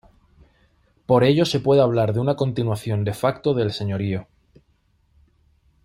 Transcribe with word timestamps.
Por 1.05 1.23
ello 1.23 1.45
se 1.45 1.59
puede 1.59 1.79
hablar 1.79 2.11
de 2.11 2.19
una 2.19 2.35
continuación 2.35 3.03
"de 3.03 3.13
facto" 3.13 3.53
del 3.53 3.71
señorío. 3.71 4.25